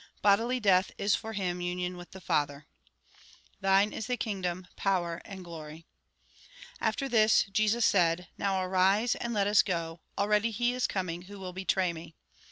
Bodily 0.23 0.59
death 0.59 0.89
is 0.97 1.13
for 1.13 1.33
him 1.33 1.61
union 1.61 1.95
with 1.95 2.09
the 2.09 2.19
Father 2.19 2.65
("ttbtne 3.61 3.91
is 3.93 4.07
tbe 4.07 4.17
hlng&om, 4.41 4.65
power, 4.75 5.21
an& 5.25 5.43
glorg") 5.45 5.83
After 6.79 7.07
this, 7.07 7.43
Jesus 7.53 7.85
said:" 7.85 8.27
Now 8.39 8.63
arise, 8.63 9.13
and 9.13 9.31
let 9.31 9.45
us 9.45 9.61
go; 9.61 9.99
already 10.17 10.49
he 10.49 10.73
is 10.73 10.87
coming 10.87 11.21
who 11.29 11.37
will 11.37 11.53
betray 11.53 11.93
me." 11.93 12.15